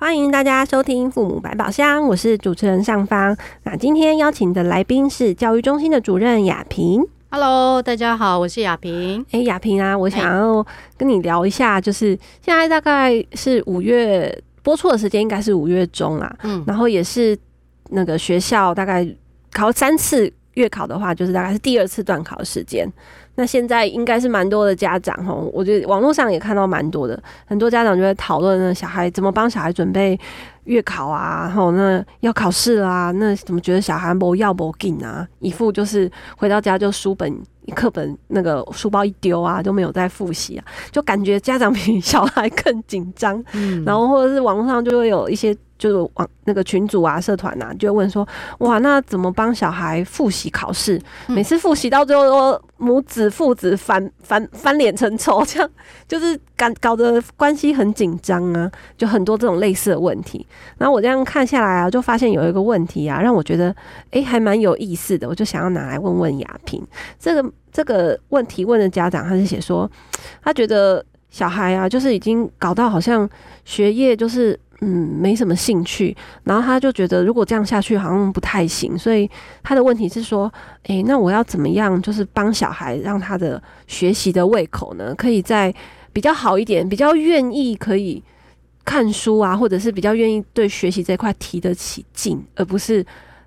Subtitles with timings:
[0.00, 3.36] 欢迎大家收听父母百宝箱，我是主持人尚方。
[3.64, 7.04] 那今天邀请的来宾是教育中心的主任雅萍。
[7.32, 9.20] Hello，大家好，我是雅萍。
[9.32, 10.64] 哎、欸，雅萍啊，我想要
[10.96, 14.32] 跟你聊一下，就是现在大概是五月
[14.62, 16.32] 播出的时间，应该是五月中啦。
[16.44, 17.36] 嗯，然后也是
[17.90, 19.04] 那个学校大概
[19.50, 22.86] 考三次月考的话，就是大概是第二次段考的时间。
[23.36, 30.18] 那现在应该是蛮多的家长哈，我觉得网络上也看到蛮多的，很多家长就在讨论呢，小孩怎么帮小孩准备
[30.64, 37.32] 月考啊，然后那要考试啊，那怎么觉得小孩不要不紧啊，一副就是回到家就书本。
[37.74, 43.44] 课本那个书包一丢啊，就没有再复习啊，就感觉家长比小孩更紧张。
[43.52, 48.26] 嗯，然后或者是网络上就会有一些就是往那个群组啊、社团啊，就问说：
[48.58, 51.00] 哇，那怎么帮小孩复习考试？
[51.26, 55.70] 每次复习到最后都母子父子翻翻翻脸成仇， 这样
[56.06, 60.46] 就是搞搞得关系很紧张啊，就很多这种类似的问题。
[60.76, 63.70] 然后我这样看下来啊，就发现有一个问题啊，让我觉得
[64.10, 66.84] 哎、欸、还蛮有意思的，我就想要拿来问问雅萍
[67.18, 67.50] 这个。
[67.70, 69.88] 这个问题问的家长，他是写说，
[70.42, 73.28] 他觉得小孩啊，就是已经搞到好像
[73.64, 74.88] 学业就是嗯
[75.20, 79.28] 没什么兴趣，然后他就觉得如果这样下去好像不太行，所以
[79.62, 80.52] 他的问题是说，
[80.84, 85.74] 诶，那我要怎么样，就是帮小孩让他的学习的胃口呢，可以再
[86.12, 88.22] 比较好一点，比较愿意可以
[88.84, 93.04] 看书啊，或者是比较愿意对学习这块提得起劲，而不是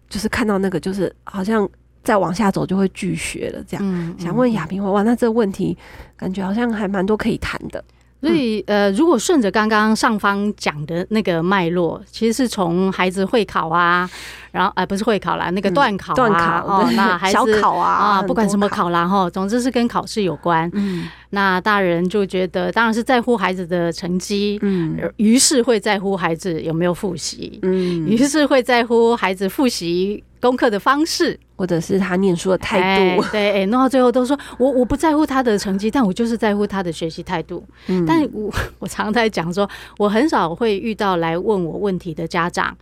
[0.09, 1.69] 就是看到那个就是好像。
[2.03, 3.85] 再往下走就会拒学了，这样。
[3.85, 5.77] 嗯嗯、想问亚萍，哇，那这个问题
[6.17, 7.83] 感觉好像还蛮多可以谈的。
[8.21, 14.07] 所以，呃，如果顺着刚刚上方讲的那个脉络，其实是从孩子会考啊，
[14.51, 20.69] 然后，呃，不是会考啦，那个段考啊，段考哦，那孩子小考啊，啊，不管什么考啦，哈，总之是跟考试有关。
[20.73, 37.63] 嗯，那大人就觉得，当然是在乎孩子的成绩，嗯，于是会在乎孩子有没有复习，嗯，于是会在乎孩子复习功课的方式，或者是他念书的态度，欸、对，哎、欸，弄到最后都说我我不在乎他的成绩，但我就是在乎他的学习态度。
[37.85, 39.69] 嗯，但我 我常在讲说，
[39.99, 42.75] 我很少会遇到来问我问题的家长，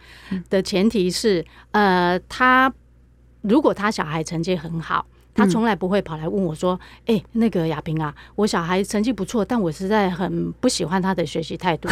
[0.50, 2.72] 的前提是，呃，他
[3.42, 5.06] 如果他小孩成绩很好。
[5.36, 11.88] 他从来不会跑来问我说：“哎、欸，那个雅萍啊，我小孩成绩不错，但我实在很不喜欢他的学习态度。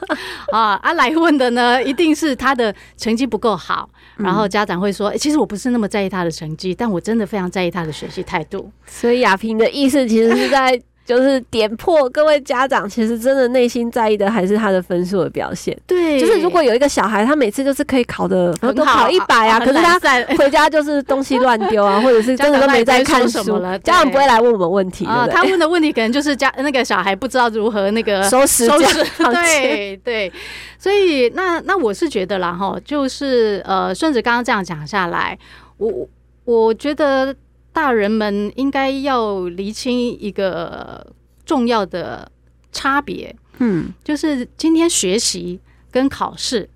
[0.52, 10.80] 啊”啊，来问的呢，一定是他的成绩不够好，然后家长会说：“欸，其实我不是那么在意他的成绩，但我真的非常在意他的学习态度。”所以雅萍的意思其实是在。
[11.10, 15.76] 就是点破各位家长，其实真的内心在意的还是他的分数的表现。
[15.84, 19.98] 对，就是如果有一个小孩，他每次就是可以考的都考一百啊，可是他
[20.36, 25.26] 回家就是东西乱丢啊， 或者是真的都没在看书了，家长不会来问我们问题啊。
[25.26, 29.04] 他问的问题可能就是家那个小孩不知道如何那个收拾收拾。
[29.34, 30.32] 对对，
[30.78, 35.36] 所以那那我是觉得啦哈，就是呃，顺着刚刚这样讲下来，
[35.78, 36.08] 我
[36.44, 37.34] 我觉得。
[37.72, 41.06] 大人们应该要厘清一个
[41.44, 42.30] 重要的
[42.72, 45.60] 差别，嗯，就是今天学习
[45.90, 46.68] 跟考试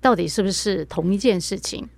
[0.00, 1.88] 到底是不是同一件事情？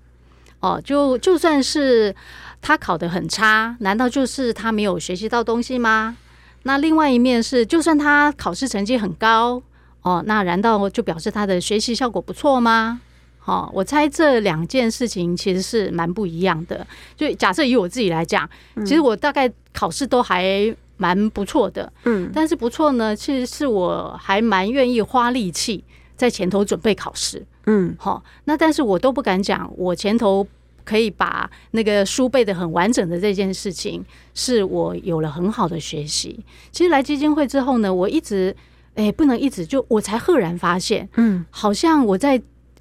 [0.60, 2.14] 哦，就就算是
[2.60, 6.16] 他考得很差，难道就是他没有学习到东西吗？
[6.64, 9.62] 那另外一面是，就算他考试成绩很高，
[10.02, 13.00] 哦，那难道就表示他的学习效果不错吗？
[13.46, 16.86] 哦，我猜这两件事情其实是蛮不一样的。
[17.16, 18.48] 就假设以我自己来讲，
[18.86, 25.82] 其实我大概考试都还蛮不错的，嗯，但是不错呢，其实是我还蛮愿意花力气
[26.14, 30.46] 在前头准备考试，嗯，好，那但是我都不敢讲，我前头
[30.84, 36.44] 可以把那个书背的很完整的这件事情，是我有了很好的学习。
[36.70, 38.54] 其实来基金会之后呢，我一直
[38.94, 42.41] 哎，不能一直就我才赫然发现，嗯，好像我在。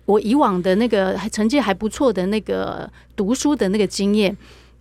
[0.09, 4.35] 我以往的那个成绩还不错的那个读书的那个经验，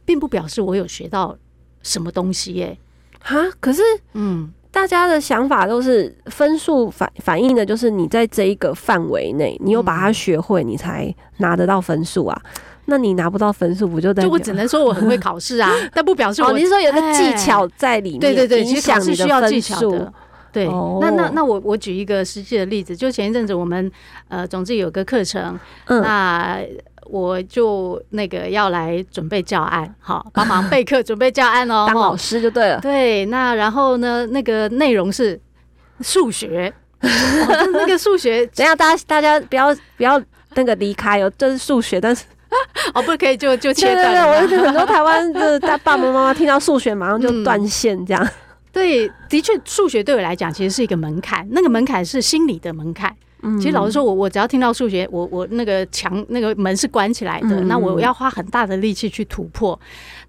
[0.07, 1.37] 并不表示我有学到
[1.83, 2.79] 什么东西耶。
[3.21, 3.83] 哈，可是，
[4.15, 12.43] 嗯，大家的想法都是分数反反映的，就是你在这一个范围内，你有把它学会，你才拿得到分数啊。
[12.87, 14.29] 那你拿不到分数，不就代表？
[14.29, 16.53] 就我只能说我很会考试啊， 但不表示我。
[16.53, 18.21] 你是说有个技巧在里面？
[18.21, 20.11] 对对对，其实考试需要技巧的。
[20.53, 23.91] 对，哦、那那那我我举一个实际的例子，就前一阵子我们
[24.29, 26.61] 呃，总之有个课程，嗯、那
[27.05, 32.81] 我就那个要来准备教案，好，帮忙备课 准备教案哦，当老师就对了。
[32.81, 35.39] 对，那然后呢，那个内容是
[36.01, 37.09] 数学， 哦、
[37.73, 40.21] 那个数学， 等下大家大家不要不要
[40.55, 42.25] 那个离开哦，这是数学，但是。
[42.95, 44.11] 哦，不可以就就切断。
[44.11, 48.31] 对对对，我很多台湾的大爸爸妈妈听到数学马上就断线，这样、嗯。
[48.79, 53.15] 对，的确，数学对我来讲其实是一个门槛，那个门槛是心理的门槛。
[53.43, 59.79] 嗯，其实老实说，我我只要听到数学，我我那个墙那个门是关起来的，嗯、那我要花很大的力气去突破。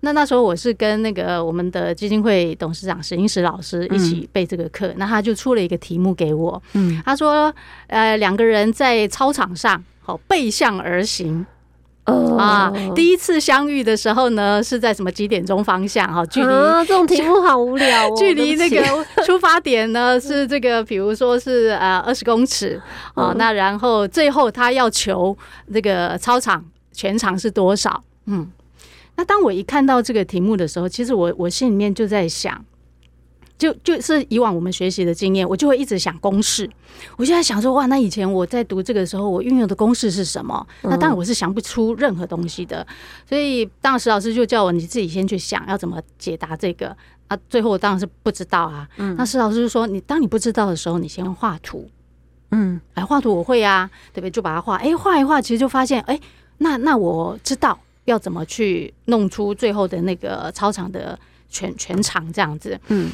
[0.02, 6.62] 那那时候我是跟那个我们的基金会董事长史英石老师一起备这个课，嗯、那他就出了一个题目给我。
[6.74, 7.54] 嗯，他说，
[7.88, 11.46] 呃，两个人在操场上，好背向而行。
[12.38, 16.12] 啊，第一次相遇的时候呢，是在什么几点钟方向？
[16.14, 18.14] 哈，距离、啊、这种题目好无聊哦。
[18.18, 22.82] 距离那个出发点呢是这个，比如说是呃二十公尺
[23.14, 23.34] 啊。
[23.38, 25.38] 那然后最后他要求
[25.74, 28.04] 这个操场全长是多少？
[28.26, 28.50] 嗯，
[29.16, 32.64] 那当我一看到这个题目的时候，其实我我心里面就在想。
[33.60, 36.68] 就就是以往我们学习的经验，我就会一直想公式。
[37.18, 40.66] 我就在想说，哇，那以前我在读这个时候，我运用的公式是什么？
[40.84, 42.88] 那当然我是想不出任何东西的。
[43.28, 46.96] 所以当时老师就叫我，你自己先去想要怎么解答这个
[47.28, 47.38] 啊。
[47.50, 48.88] 最后我当然是不知道啊。
[49.18, 51.90] 那石老师就说，你当你不知道的时候，你先画图。
[52.52, 54.32] 嗯，哎，画图我会啊，对不对？
[54.32, 56.18] 就把它画，哎，画一画，其实就发现，哎，
[56.60, 61.20] 那那我知道要怎么去弄出最后的那个操场的
[61.50, 62.80] 全全场这样子。
[62.88, 63.12] 嗯。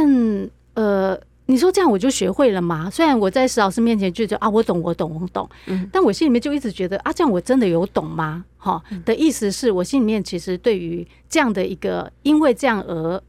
[0.00, 2.88] 但呃，你说这样我就学会了吗？
[2.88, 8.42] 虽然我在石老师面前就觉得啊，我懂，我懂，我懂，嗯，但我心里面就一直觉得啊，这样我真的有懂吗？
[8.56, 13.22] 哈，的意思是我心里面其实对于这样的一个，因为这样而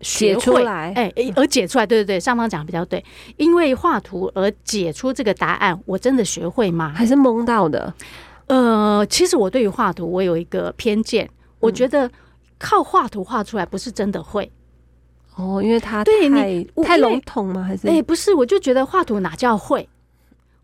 [0.00, 3.04] 学出来，哎，而解出来，对对对，上方讲的比较对，
[3.36, 6.94] 因为画图而解出这个答案，我真的学会吗？
[6.96, 7.92] 还是蒙到的？
[8.46, 11.28] 呃，其实我对于画图，我有一个偏见，
[11.58, 12.10] 我觉得
[12.58, 14.50] 靠画图画出来不是真的会。
[15.36, 17.62] 哦，因为它对你太笼统吗？
[17.62, 19.88] 还是哎，不是，我就觉得画图哪叫会？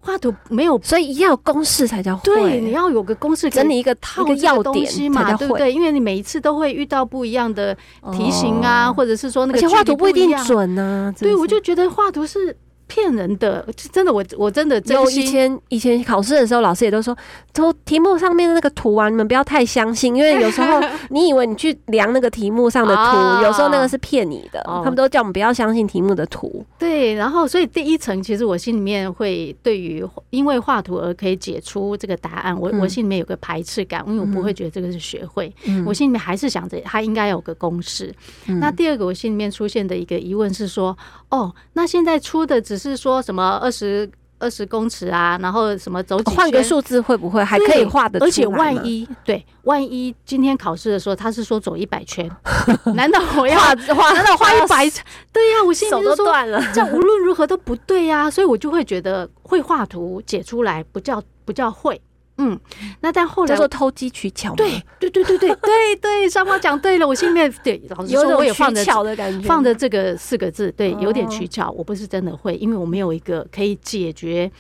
[0.01, 2.23] 画图没有，所以一定要有公式才叫会。
[2.25, 5.73] 对，你要有个公式，整理一个套一个要点嘛，对不对？
[5.73, 7.73] 因为你每一次都会遇到不一样的
[8.13, 11.15] 题型啊，或者是说那个画图不一定准呢。
[11.17, 12.57] 对，我就觉得画图是。
[12.93, 15.23] 骗人的，真的，我我真的真心。
[15.23, 17.17] 以前以前考试的时候，老师也都说，
[17.55, 20.79] 从题目上面的那个图啊，你们不要太相信，因为 有时候
[21.09, 24.63] 你以为你去量那个题目上的图，有时候那个是骗你的。
[24.67, 26.63] 他们都叫我们不要相信题目的图。
[26.79, 35.51] 对，然后所以第一层，其实我心里面会对于因为画图而可以解出这个答案，我我心里面有个排斥感，因为我不会觉得这个是学会，
[35.87, 38.15] 我心里面还是想着它应该有个公式。
[38.61, 40.97] 那第二个，我心里面出现的一个疑问是说，
[41.31, 48.19] 哦，那现在出的只是说什么二十二十公尺啊，然后什么走几圈，换个数字会不会还可以画的？
[48.21, 52.29] 而且万一对，万一今天考试的时候他是说走一百圈，
[52.95, 53.73] 难道我要画？
[54.13, 54.91] 难道画一百？
[55.33, 56.27] 对呀，我心里就说
[56.75, 62.01] 这无论如何都不对呀，所以我就会觉得会画图解出来不叫不叫会。
[62.39, 62.59] 嗯，
[63.01, 74.51] 那但后来叫做偷机取巧，对对对对对对对，双方讲对了，我心里面对老师说我也放着巧的感觉，放着这个四个字，对，有点取巧，我不是真的会，因为我没有一个可以解决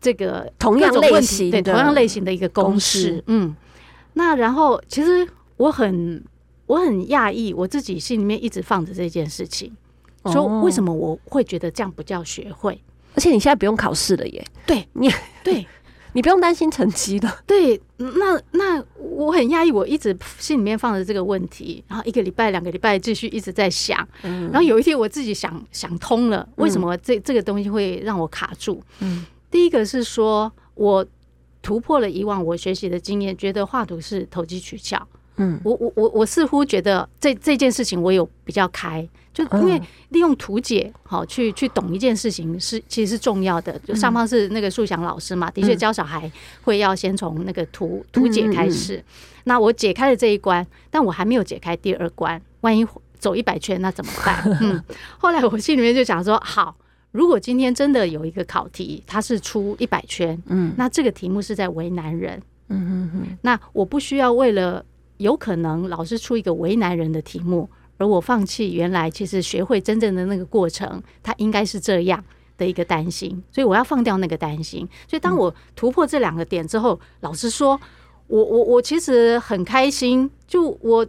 [0.00, 3.22] 这个同样类型对同样类型的一个公式。
[3.26, 3.54] 嗯，
[4.14, 5.28] 那然后其实
[5.58, 6.24] 我很
[6.66, 9.70] 我很讶异，我自己心里面一直放着这件事情，
[10.32, 12.80] 说为什么我会觉得这样不叫学会？
[13.14, 15.10] 而且你现在不用考试了耶，对你
[15.44, 15.66] 对。
[16.14, 17.30] 你不用担心成绩的。
[17.46, 28.82] 对，那那我很压抑，我一直心里面放着这个问题，然后一个礼拜、两个礼拜继续一直在想，然后有一天我自己想想通了，为什么这这个东西会让我卡住？
[29.00, 31.04] 嗯，第一个是说我
[31.62, 35.06] 突破了以往我学习的经验，觉得画图是投机取巧。
[35.40, 39.80] 嗯，我我我我似乎觉得这这件事情我有比较开，就因为
[40.10, 43.78] 利用图解好去去懂一件事情是其实是重要的。
[43.80, 46.30] 就上方是那个素祥老师嘛，的确教小孩
[46.62, 49.02] 会要先从那个图图解开始。
[49.44, 52.86] 那我解开了这一关，但我还没有解开第二关，万一
[53.18, 54.42] 走一百圈那怎么办？
[54.60, 54.84] 嗯，
[55.18, 56.76] 后来我心里面就想说，好，
[57.12, 64.84] 如果今天真的有一个考题，它是出一百圈，嗯，那这个题目是在为难人，嗯嗯嗯，那我不需要为了。
[65.20, 72.24] 有可能老师出一个为难人的题目，而我放弃原来其实学会真正的那个过程，它应该是这样
[72.56, 74.88] 的一个担心，所以我要放掉那个担心。
[75.06, 77.78] 所以当我突破这两个点之后，老实说，
[78.28, 80.30] 我我我其实很开心。
[80.46, 81.06] 就我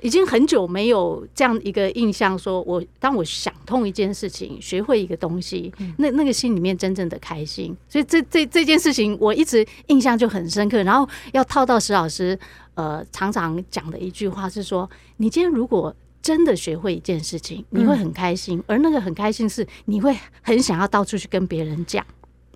[0.00, 7.76] 已经很久没有这样一个印象，说我当我想通一件事情，学会一个东西，那那个心里面真正的开心。
[7.88, 10.82] 所以这这这件事情，我一直印象就很深刻。
[10.84, 12.38] 然后要套到石老师，
[12.76, 22.04] 呃，常常讲的一句话是说：你今天如果真的学会一件事情，你会很开心，而那个很开心是你会很想要到处去跟别人讲。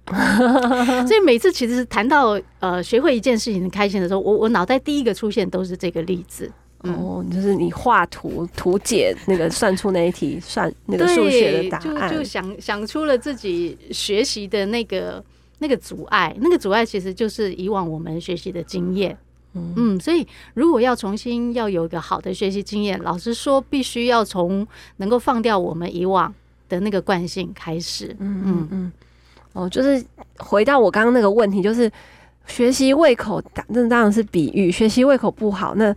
[1.07, 6.51] 所以每次其实谈到呃学会一件事情很开心的时候，我我脑袋第一个出现都是这个例子。
[6.79, 15.23] 哦，就是你画图图解那个算出那一题算那个数学的答案，就就想想出了自己学习的那个
[15.59, 19.17] 那个阻碍，那个阻碍其实就是以往我们学习的经验。
[19.55, 24.67] 嗯，嗯，所以如果要重新要有一个好的学习经验，老师说，必须要从
[24.99, 26.33] 能够放掉我们以往
[26.69, 28.15] 的那个惯性开始。
[28.21, 28.93] 嗯嗯嗯。
[29.53, 30.01] 哦，就是
[30.39, 31.91] 回到我刚刚那个问题，就是
[32.47, 34.71] 学习胃口，那当然是比喻。
[34.71, 35.93] 学习胃口不好，那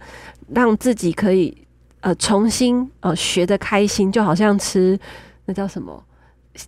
[0.49, 1.55] 让自己可以
[2.01, 4.99] 呃重新呃学的开心，就好像吃
[5.45, 6.03] 那叫什么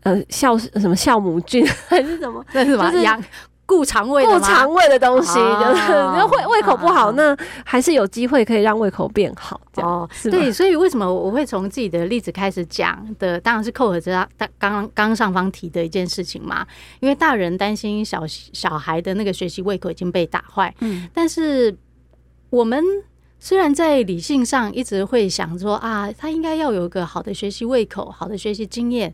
[0.04, 2.46] 呃酵什么酵母菌还是什么？
[2.54, 3.26] 那是什么？
[3.66, 9.60] 顾肠胃、顾肠胃的东西，就是那胃胃口不好，那还是有机会可以让胃口变好。
[9.78, 13.40] 哦，对，所以为什么我会从自己的例子开始讲的？
[13.40, 16.66] 当然是扣合着刚刚刚上方提的一件事情嘛。
[17.00, 21.76] 因为大人担心小小孩的那个学习胃口已经被打坏，嗯，但是
[22.52, 22.84] 我们
[23.40, 29.14] 虽然在理性上一直会想说啊，他应该要有一个好的学习胃口、好的学习经验，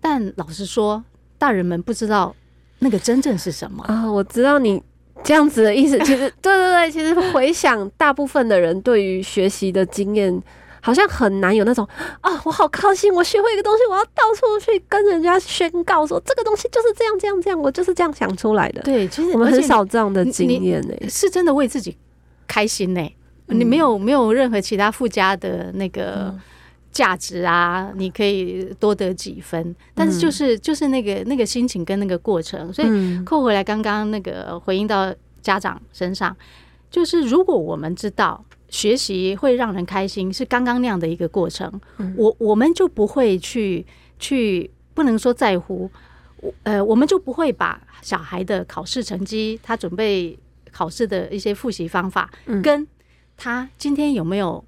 [0.00, 1.04] 但老实说，
[1.36, 2.34] 大人们不知道。
[2.80, 4.10] 那个真正是什么啊？
[4.10, 4.82] 我知道你
[5.22, 5.98] 这样子的意思。
[6.00, 10.42] 其实， 对对对，其实回想大部分的人对于学习的经验，
[10.80, 11.86] 好像很难有那种
[12.20, 18.82] 啊，我好高兴，我学会一个东西，我要到处去跟人家宣告说这个东西就是这样这样这样，我就是这样想出来的。
[18.82, 21.96] 对，其实我们很少这样的经验呢，是真的为自己
[22.46, 23.14] 开心呢。
[23.46, 26.34] 你没有没有任何其他附加的那个。
[26.90, 36.36] 嗯价值啊，你可以多得几分，但是就是就是那个那个心情跟那个过程，所以扣回来刚刚那个回应到家长身上，
[36.90, 41.80] 就是如果我们知道学习会让人开心，是刚刚那样的一个过程，
[42.16, 43.86] 我我们就不会去
[44.18, 45.88] 去不能说在乎，
[46.64, 50.36] 呃，我们就不会把小孩的考试成绩，他准备
[50.72, 52.28] 考试的一些复习方法，
[52.60, 52.84] 跟
[53.36, 54.64] 他今天有没有。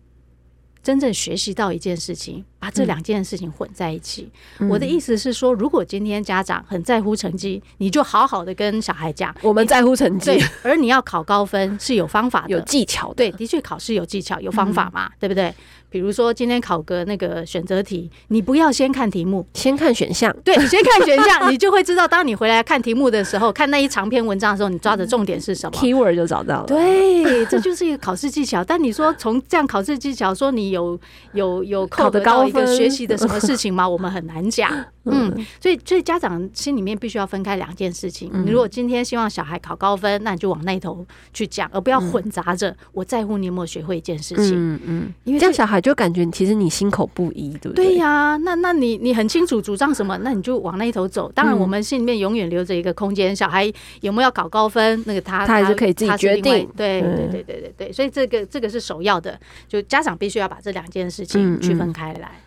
[0.82, 4.30] 真正学习到一件事情，把这两件事情混在一起。
[4.60, 13.14] 嗯、我的意思是说，如果今天家长很在乎成绩，你就好好的跟小孩讲，我们在乎成绩， 而你要考高分是有方法的、有技巧的。
[13.16, 15.52] 对，的确考试有技巧、有方法嘛，嗯、对不对？
[15.90, 20.34] 比如说今天考个那个选择题，你不要先看题目，先看选项。
[20.42, 26.66] 对，你先看选项， 你就会知道，当你回来看题目的时候，看那一长篇文章的时候，你抓的重点是什么？Keyword 就找到了。
[26.66, 28.64] 对，这就是一个考试技巧。
[28.64, 30.98] 但你说从这样考试技巧，说你有
[31.34, 33.88] 有有考得高一个学习的什么事情吗？
[33.88, 34.70] 我们很难讲。
[35.04, 38.30] 嗯，所以所以家长心里面必须要分开两件事情。
[38.44, 42.74] 你如果今天希望小孩考高分，那你就往那头去讲，而不要混杂着。
[42.92, 44.52] 我在乎你有没有学会一件事情。
[44.54, 47.86] 嗯嗯，因为这样小孩就感觉其实你心口不一，对不对？
[47.86, 51.30] 对呀，那那你你很清楚主张什么，那你就往那一头走。
[51.32, 53.64] 当然，我们心里面永远留着一个空间，小孩
[54.02, 56.68] 有没有要考高分，那个他他还是可以自己决定。
[56.76, 62.40] 对对对对对对，所以这个这个是首要的，就家长必须要把这两件事情区分开来。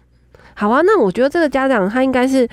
[0.56, 2.48] 好啊，那我觉得这个家长他应该是，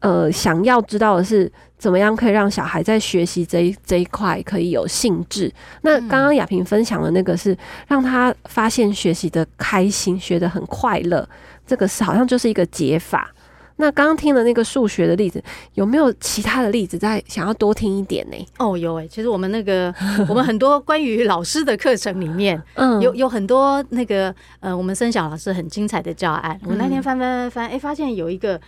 [0.00, 5.52] 呃，想要知道的是怎么样可以让小孩在学习这一这一块可以有兴致。
[5.82, 7.56] 那刚刚雅萍分享的那个是
[7.86, 11.26] 让他发现学习的开心，学得很快乐，
[11.66, 13.30] 这个是好像就是一个解法。
[13.76, 15.42] 那刚刚听了那个数学的例子，
[15.74, 18.46] 有没有其他的例子再想要多听一点呢？
[18.58, 19.92] 哦，有诶，其实我们那个
[20.28, 26.58] 我们很多关于老师的课程里面， 嗯，有有很多那个呃，我们生小老师很精彩的教案。
[26.64, 28.60] 我那天翻翻翻翻，哎，发现有一个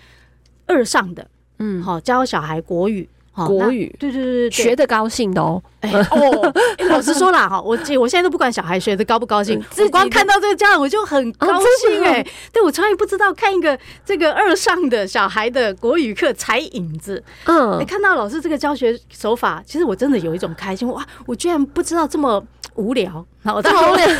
[0.67, 3.09] 二上的，嗯，好教小孩国语。
[3.45, 5.62] 国语，对对对对，学的高兴的哦。
[5.81, 6.52] 哎哦，
[6.88, 12.26] 老实说啦，哈，我我现在都不管小孩学的高不高兴，我光看到这个家长我就很高兴哎。
[12.52, 21.05] 对，我从来不知道看一个这个二上的小孩的国语课踩影子，嗯，看到老师这个教学手法，其实我真的有一种开心哇！
[21.26, 22.43] 我居然不知道这么
[22.75, 24.19] 无聊，然后他们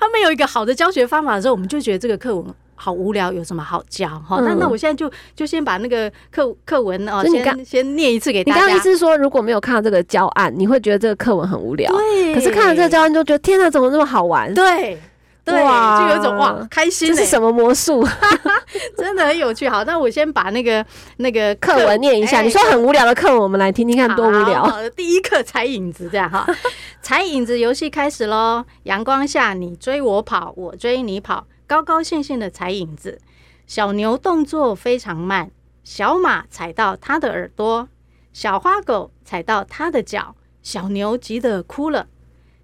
[0.00, 2.46] 他们有一个好的教学方法的时候，我们就觉得这个课文。
[2.84, 4.06] 好无聊，有什么好教？
[4.28, 8.60] 哈、嗯，那那我现在就就先把那个课课文哦，先先念一次给大家。
[8.60, 11.90] 你刚刚意思是说，如果没有看到这个教案，你会觉得这个课文很无聊。
[11.90, 12.34] 对。
[12.34, 14.52] 可是看了这个教案，就觉得天哪，怎么这么好玩？
[14.52, 15.00] 对。
[15.46, 18.02] 对，就有一种哇开心，这是什么魔术？
[18.96, 19.68] 真的很有趣。
[19.68, 20.82] 好，那我先把那个
[21.18, 22.40] 那个课文念一下。
[22.40, 24.64] 你说很无聊的课文，我们来听听看多无聊。
[24.64, 26.46] 好，第一课踩影子，这样哈，
[27.02, 28.64] 踩影子游戏开始喽。
[28.84, 33.20] 阳光下，你追我跑，我追你跑，高高兴兴的踩影子。
[33.66, 35.50] 小牛动作非常慢，
[35.82, 37.88] 小马踩到它的耳朵，
[38.32, 42.06] 小花狗踩到它的脚，小牛急得哭了。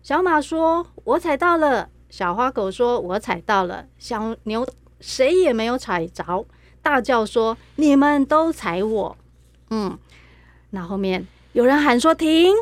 [0.00, 4.64] 小马说：“我踩到了。”小花狗说：“我踩到了。”小牛
[5.00, 6.46] 谁也没有踩着，
[6.80, 9.16] 大叫说：“你们都踩我！”
[9.70, 9.98] 嗯，
[10.70, 12.54] 那后面有人喊说：“停！”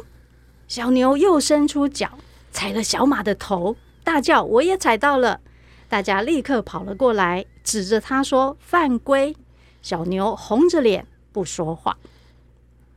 [0.66, 2.18] 小牛又伸出脚
[2.50, 5.40] 踩了小马的头，大叫：“我也踩到了！”
[5.88, 9.34] 大家立刻跑了过来，指着他说：“犯规！”
[9.80, 11.96] 小牛红着脸不说话。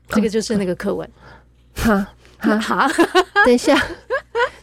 [0.10, 1.10] 这个就是那个课文。
[1.74, 2.06] 哈
[2.38, 2.92] 哈 哈！
[3.46, 3.76] 等一下。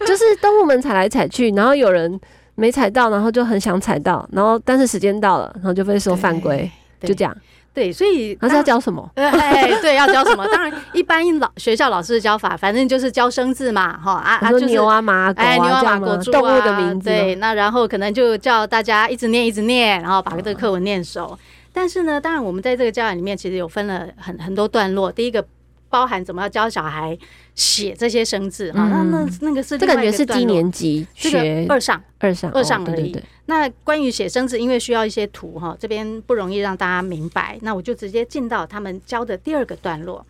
[0.07, 2.19] 就是动物们踩来踩去，然后有人
[2.55, 6.71] 没踩到，然后就很想踩到，然后但是时间到了，然后就被说犯规，
[7.01, 7.37] 就这样。
[7.75, 9.09] 对，所以他是要教什么？
[9.15, 10.47] 哎，对，要教什么？
[10.51, 17.09] 当然，一般老学校老师的教法，反正就是教生字嘛，哈啊啊，就是牛啊马啊狗啊，牛啊马狗猪啊，动物的名字。
[17.09, 21.39] 对，那然后可能就叫大家一直念，一直念，然后把这个课文念熟。
[21.73, 25.13] 但是呢，当然我们在这个教案里面，其实有分了很很多段落。
[25.13, 25.45] 第一个。
[25.89, 27.17] 包含怎么要教小孩
[27.55, 32.95] 写这些生字哈、嗯，那那那个是这感觉是低年级学二上二上二上而已。
[32.95, 40.25] 对对对，那关于写生字，因为需要一些图哈，这边不容易让大家明白，那我就直接进到他们教的第二个段落。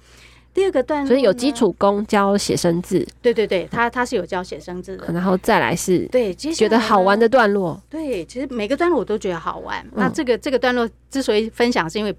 [0.55, 7.81] 第二个段落，所以有基础功教写生字，对对对，他他是有教写生字的，然后再来是对觉得好玩的段落。
[7.89, 9.85] 对，其实每个段落我都觉得好玩。
[9.89, 12.15] 嗯、那这个这个段落之所以分享，是因为。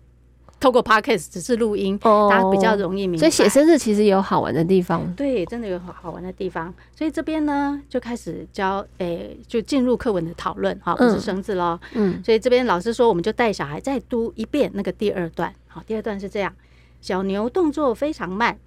[0.60, 3.20] 透过 Podcast 只是录音，大家比较容易明白。
[3.20, 5.14] 所以写生日其实也有好玩的地方。
[5.16, 6.74] 对，真的有好好玩的地方。
[6.96, 11.80] 所以这边呢，就开始教，诶、欸，就进入课文的讨论，哈，不是生字喽。
[11.94, 12.22] 嗯。
[12.24, 15.54] 所以这边老师说，我们就带小孩再读一遍那个第二段。
[15.68, 16.54] 好，第二段是这样：
[17.00, 18.58] 小牛动作非常慢，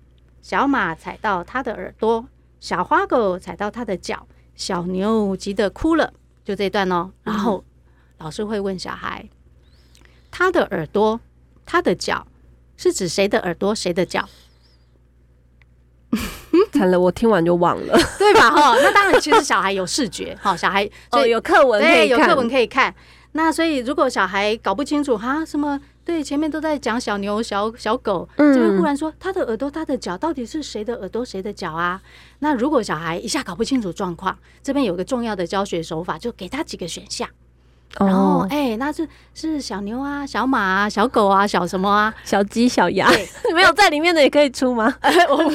[0.41, 2.25] 小马踩到它的耳朵，
[2.59, 6.13] 小花狗踩到它的脚，小牛急得哭了。
[6.45, 7.11] 就这一段哦。
[7.23, 7.63] 然后
[8.19, 9.29] 老师会问小孩，
[10.31, 11.21] 他的耳朵。
[11.73, 12.27] 他的脚
[12.77, 14.29] 是指谁的耳朵，谁的脚？
[16.71, 18.51] 惨了，我听完就忘了， 对吧？
[18.51, 22.95] 哈，那当然，其实小孩有视觉，哈，小孩哦，有课文，对，有课文可以看。
[23.33, 32.03] 那所以，如果小孩搞不清楚哈，什么对，前面都在讲小牛、小小狗，嗯，这边忽然说他的耳朵、他的脚，到底是谁的耳朵、谁的脚啊？
[32.41, 37.27] 那如果小孩一下搞不清楚状况，这边有个重要的教学手法，就给他几个选项。
[37.99, 43.07] 然后，哎、欸，那是是小牛啊，小马啊，小狗啊，小什么啊，小鸡、小鸭，
[43.55, 44.93] 没有在里面的也可以出吗？
[45.29, 45.53] 我们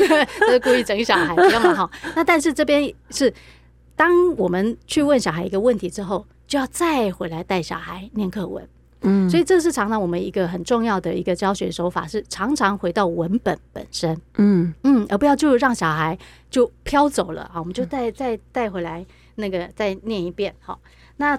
[0.47, 1.89] 是故意整小孩，要嘛哈。
[2.15, 3.33] 那但是这边是，
[3.95, 8.67] 当我们去问小孩一个问题之后，就要再回来带小孩念课文。
[9.01, 14.15] 嗯，所以这是常常我们一个很重要的一个教学手法，是常常回到文本本身。
[14.37, 16.17] 嗯嗯，而不要就让小孩
[16.51, 17.59] 就飘走了啊。
[17.59, 19.03] 我们就带再带回来
[19.35, 20.53] 那个再念一遍。
[20.61, 20.79] 好，
[21.17, 21.37] 那。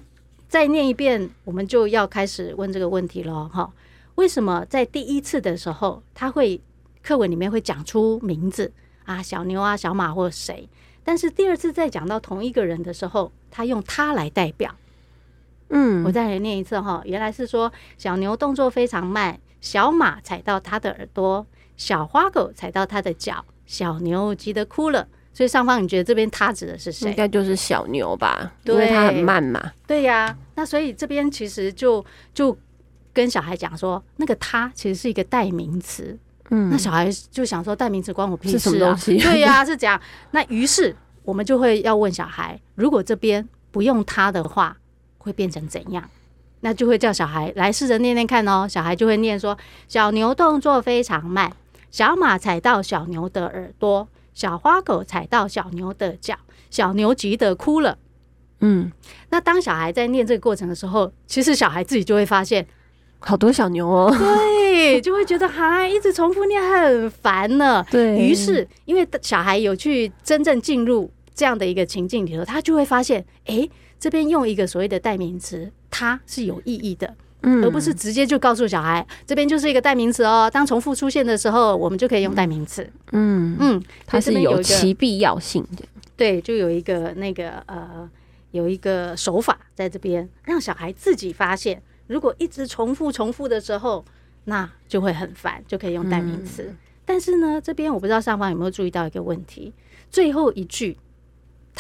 [0.49, 3.71] 再念一遍，我们就要开始问这个问题了哈。
[4.15, 6.61] 为什么在第一次的时候，他会
[7.03, 8.73] 课文里面会讲出名字
[9.05, 10.69] 啊，小牛啊、小马或谁？
[11.05, 14.75] 但是第二次再讲到同一个人的时候，他用他来代表。
[15.69, 17.03] 嗯，我再来念一次哈。
[17.05, 25.09] 原来是说小牛动作非常慢，小马踩到他的耳朵，小花狗踩到他的脚，小牛急得哭了。
[25.39, 27.09] 所以上方你觉得这边他指的是谁？
[27.11, 29.71] 应该就是小牛吧，因为它很慢嘛。
[29.87, 32.59] 对呀、啊，那所以这边其实就就
[33.13, 36.19] 跟小孩讲说，那个他其实是一个代名词。
[36.51, 38.59] 嗯，那小孩就想说，代名词关我屁事啊？
[38.59, 39.17] 是什么东西？
[39.17, 40.01] 对呀、啊，是这样。
[40.33, 44.77] 那于是我们就会要问小孩，如果这边不用他的话，
[45.19, 46.03] 会变成怎样？
[46.63, 48.67] 那就会叫小孩来试着念念看哦。
[48.69, 51.53] 小孩就会念说：小牛动作非常慢，
[51.93, 54.09] 小马踩到小牛的耳朵。
[54.39, 56.37] 小花狗踩到小牛的脚，
[56.71, 57.99] 小牛急得哭了。
[58.61, 58.93] 嗯，
[59.31, 62.65] 那当小孩在念这个过程的时候，其实小孩自己就会发现
[63.19, 64.15] 好多小牛哦。
[64.17, 67.85] 对，就会觉得哈，一直重复念很烦呢。
[67.91, 77.17] 对，于是，因为小孩有去真正进入这样的一个情境里头，他就会发现，哎，这边用一个所谓的代名词，它是有意义的。
[77.43, 80.51] 嗯，而不是直接就告诉小孩，这边就是一个代名词哦。
[80.53, 82.89] 当重复出现的时候，我们就可以用代名词。
[83.13, 85.85] 嗯嗯，它是有其必要性的。
[86.17, 88.09] 对，就有一个那个呃，
[88.51, 94.05] 有一个手法在这边，让小孩自己发现，如果一直重复重复的时候，
[94.45, 96.65] 那就会很烦，就可以用代名词。
[96.65, 96.77] 嗯。
[97.05, 99.73] 但是呢，这边我不知道上方有没有注意到一个问题，
[100.11, 100.99] 最后一句。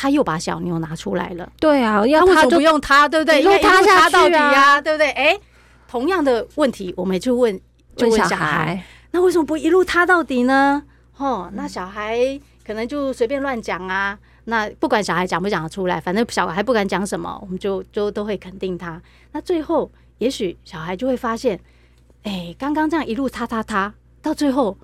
[0.00, 1.50] 他又把小牛拿出来了。
[1.58, 3.42] 对啊，要他就不用他，对不对？
[3.42, 5.10] 因为他他到底啊，对不对？
[5.10, 5.36] 哎，
[5.88, 7.59] 同样的问题，我们就问，
[7.96, 10.83] 就问小孩，那为什么不一路他到底呢？
[11.16, 14.16] 哦，那小孩可能就随便乱讲啊。
[14.44, 19.03] 那不管小孩讲不讲得出来，反正小孩不敢讲什么，我们就就都会肯定他。
[19.33, 21.59] 那最后，也许小孩就会发现，
[22.22, 24.77] 哎，刚刚这样一路他他他，到最后。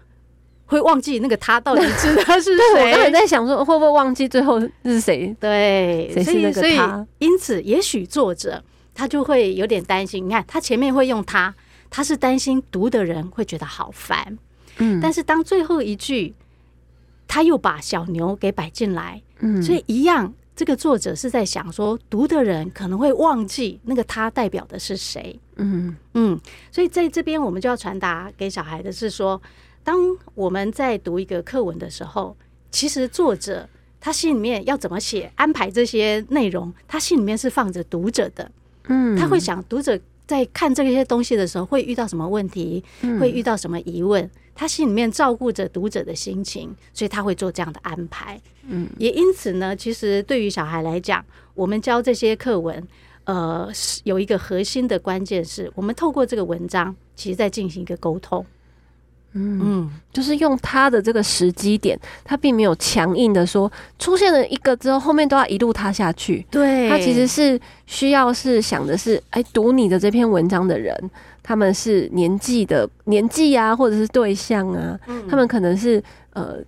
[0.66, 2.64] 会忘记那个他到底知道是谁？
[2.80, 5.36] 我刚才在想说，会不会忘记最后是谁？
[5.38, 6.60] 对，谁是那个他？
[6.60, 10.24] 所以，所以因此，也许作者他就会有点担心。
[10.24, 11.54] 你看，他前面会用他，
[11.90, 14.38] 他是担心读的人会觉得好烦。
[14.78, 16.34] 嗯，但是当最后一句
[17.26, 25.38] 他又把小牛给摆进来，嗯，所以一样，这个作者是在想说，读的人可能会忘记那个他代表的是谁。
[25.56, 29.42] 嗯嗯，所以在这边我们就要传达给小孩的是说。
[29.86, 29.98] 当
[30.34, 32.34] 我们在读一个课文的时候，
[32.70, 33.68] 其实作者
[34.00, 38.50] 他心里面要怎么写、安排这些内容，他心里面是放着读者的。
[38.88, 42.82] 嗯，他会想读者在看这些东西的时候会遇到什么问题，
[43.20, 48.40] 会遇到什么疑问，他心里面照顾着读者的心情，所以他会做这样的安排。
[48.66, 52.86] 嗯，也因此呢，其实对于小孩来讲，我们教这些课文，
[53.24, 53.68] 呃，
[54.04, 58.44] 有一个核心的关键是我们透过这个文章，其实在进行一个沟通。
[59.36, 66.46] 嗯，就是用他的这个时机点，他并没有强硬的说出现了一个之后，后面都要一路塌下去。
[66.52, 70.96] 对，他其实是需要是想的是，哎，读你的这篇文章的人，
[71.42, 76.00] 他们是年纪的年纪啊，或者是对象啊，嗯、他们可能是
[76.34, 76.58] 呃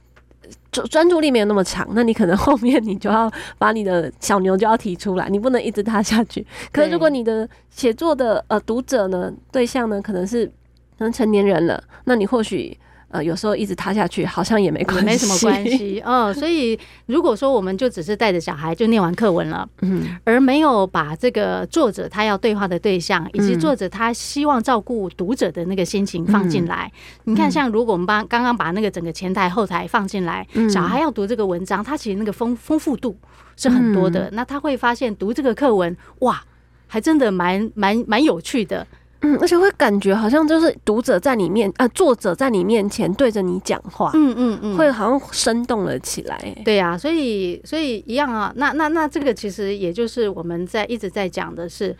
[0.72, 6.44] 专专注力没有那么长，那你可能后面你就要把你的小牛就要提出来，你不能一直塌下去。
[6.72, 10.50] 可是如果你的写作的呃读者呢，对象呢，可能是。
[10.98, 12.76] 可能成年人了，那你或许
[13.08, 16.02] 呃有时候一直塌下去，好像也没关系，没什么关系。
[16.04, 26.90] 嗯，所以如果说我们就只是带着小孩就念完课文了，嗯，而没有把这个作者他要对话的对象，以及作者他希望照顾读者的那个心情放进来，
[27.24, 33.16] 嗯、你看，像如果我们把刚刚把那个整个前台后台放进来，嗯、小孩要读这个文章，他其实那个丰丰富度
[33.56, 34.28] 是很多的。
[34.28, 36.42] 嗯、那他会发现读这个课文，哇，
[36.88, 38.86] 还真的蛮蛮蛮有趣的。
[39.22, 46.54] 嗯，而且会感觉好像就是读者在你面啊，作者在你面前对着你讲话，嗯嗯嗯，会好像生动了起来。
[46.64, 51.96] 对呀、啊，所以所以一样啊，那那那这个其实也就是我们在一直在讲的是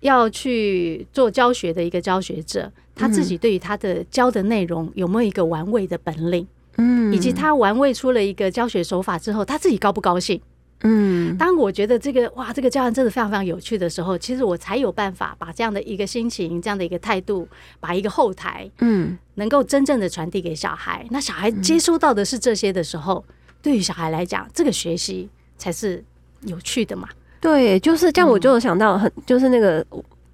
[0.00, 6.46] 要去做教学的一个教学者，他自己对于他的教的内容有没有一个玩味的本领，
[6.76, 10.40] 嗯，以及他玩味出了一个教学手法之后，他自己高不高兴？
[10.82, 17.46] 嗯，当我觉得这个哇，这个教案真的非常非常有趣的时候，其实我才有办法把这样的一个心情、这样的一个态度，
[17.80, 21.06] 把一个后台，嗯，能够真正的传递给小孩。
[21.10, 23.24] 那小孩接收到的是这些的时候，
[23.60, 26.02] 对于小孩来讲，这个学习才是
[26.42, 27.08] 有趣的嘛。
[27.40, 28.28] 对，就是这样。
[28.28, 29.84] 我就有想到很，就是那个。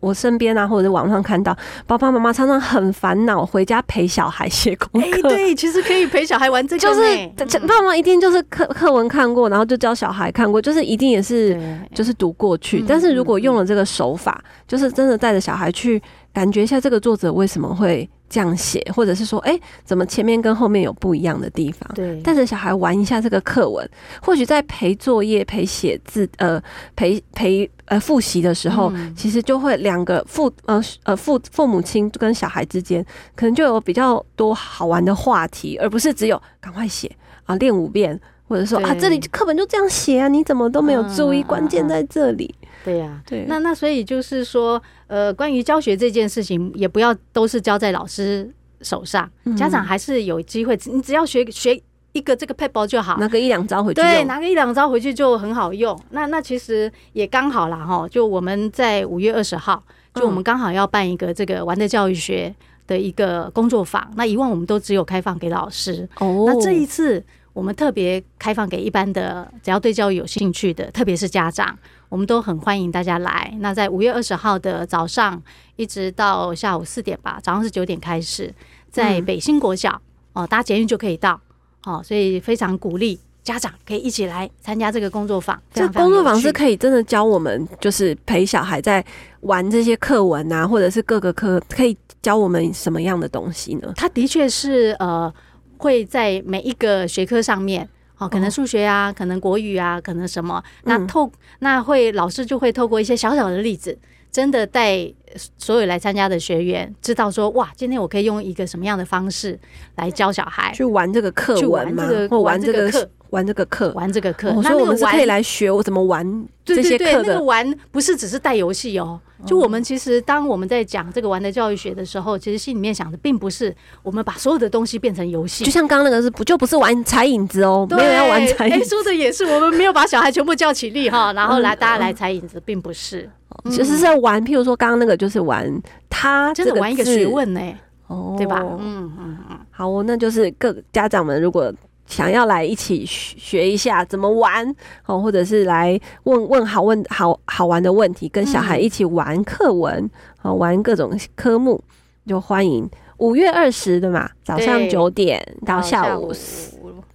[0.01, 1.57] 我身边啊，或者是网上看到，
[1.87, 5.29] 爸爸妈妈常常很烦恼，回家陪小孩写功课。
[5.29, 5.37] 欸。
[5.37, 11.59] 对，其实可以陪小孩玩这个，就是爸妈一定就是课课文看过，然后就教小孩看过，就是一定也是
[11.95, 12.85] 就是读过去。
[12.87, 16.01] 但是如果用了这个手法，就是真的带着小孩去
[16.33, 18.09] 感觉一下这个作者为什么会。
[18.29, 21.89] 这样写，或者是说，哎、欸，怎么前面跟后面有不一样的地方？
[21.95, 23.89] 对，带着小孩玩一下这个课文，
[24.21, 26.63] 或许在陪作业、陪写字、呃，
[26.95, 37.11] 陪陪呃复习的时候，嗯、其实就会两个父呃呃父父母亲跟小孩之间，可能就有比较多好玩的话题，而不是只有赶快写
[37.47, 42.53] 啊，练五遍，或者说啊，这里课本就这样写啊，你怎么都没有注意，嗯、关键在这里。
[42.85, 51.79] 对呀，对，那那所以就是说，呃，关于教学这件事情，也不要都是交在老师手上，家长还是有机会，你只要学学
[52.13, 56.01] 一个这个 paper 就好，拿个一两招回去，对，拿个一两招回去就很好用。
[56.11, 59.83] 那那其实也刚好啦哈，就我们在五月二十号，
[60.15, 62.55] 就我们刚好要办一个这个玩的教育学
[62.87, 64.11] 的一个工作坊。
[64.17, 67.23] 那以往我们都只有开放给老师，哦，那这一次
[67.59, 71.77] 我们特别开放给一般的，只要对教育有兴趣的，特别是家长。
[72.09, 73.53] 我们都很欢迎大家来。
[73.59, 75.43] 那在五月二十号的早上，
[75.75, 78.55] 一直到下午四点吧，早上是九点开始，
[78.93, 80.01] 在北新国小、
[80.35, 81.41] 嗯、哦，搭捷运就可以到。
[81.83, 85.61] 哦，所以非常鼓励家长可以一起来参加这个工作坊。
[85.75, 89.05] 这工作坊是可以真的教我们，就是陪小孩在
[89.41, 93.93] 玩这些课文啊，或者是各个课，可以教我们什么样的东西呢？
[93.97, 95.33] 它的确是呃，
[95.79, 97.89] 会在每一个学科上面。
[98.19, 103.97] 哦，可能数学啊，可能国语啊，可能什么，那透那会老师就会透过一些小小的例子，
[104.29, 105.09] 真的带
[105.57, 109.57] 所有来参加的学员知道说，哇，今天我可以用一个什么样的方式
[109.95, 112.09] 来教小孩去玩这个课文嘛？
[112.29, 114.51] 或玩这个课，玩这个课，玩这个课。
[114.51, 116.25] 哦，所以我们是可以来学我怎么玩
[116.65, 116.99] 这些课的。
[116.99, 119.21] 对对对，那个玩不是只是带游戏哦。
[119.47, 125.65] 就我们其实当我们在讲这个玩的教育学的时候，其实心里面想的并不是我们把所有的东西变成游戏。
[125.65, 128.81] 就像刚刚那个是不就不是玩踩影子哦，没有要玩踩影子。
[128.81, 133.31] 哎，说的也是，我们没有把小孩全部叫起立哈，然后来大家来踩影子，并不是。
[133.67, 137.61] 其实是在玩，譬如说刚刚那个就是玩他真的玩一个学问呢，
[138.09, 138.61] 哦，对吧？
[138.81, 139.59] 嗯嗯嗯。
[139.71, 141.73] 好，那就是各家长们如果。
[142.09, 151.81] 想要来一起学一下怎么玩哦，或者是来问问好问好好玩的问题，跟小孩一起玩课文，好玩各种科目，
[152.27, 156.33] 就欢迎五月二十的嘛，早上九点到下午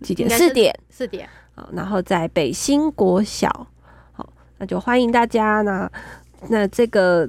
[0.02, 0.30] 几点？
[0.30, 1.28] 四点，四点。
[1.56, 3.50] 好，然后在北新国小，
[4.12, 4.30] 好，
[4.60, 5.90] 那就欢迎大家呢。
[6.50, 7.28] 那这个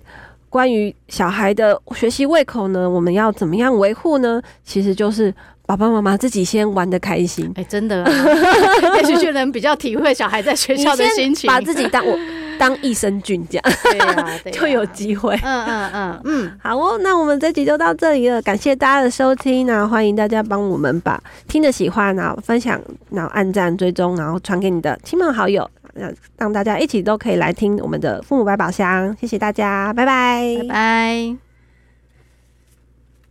[0.50, 4.42] 关于小孩的学习胃口呢，我们要怎么样维护呢？
[4.62, 5.34] 其实就是。
[5.66, 8.10] 爸爸妈妈自己先玩的开心，哎、欸，真的、啊，
[9.00, 12.18] 也许就能比较体会小孩在学校的 心情，把自己当我
[12.58, 15.34] 当益生菌这样，对、啊，对啊、 就有机会。
[15.42, 22.78] 嗯嗯嗯嗯，好哦，那我们这集就到这里了，感谢大家的收听，然后欢迎大家帮我们把听的喜欢，然后分享，
[23.10, 31.53] 然后按赞追踪，然后传给你的亲朋好友，让让大家一起都可以来听我们的父母百宝箱，谢谢大家，拜拜，拜拜。